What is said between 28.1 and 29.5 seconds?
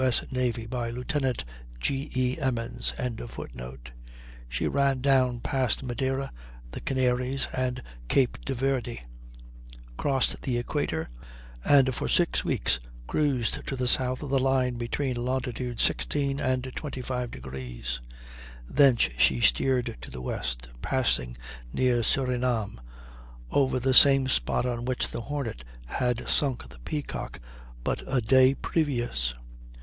day previous.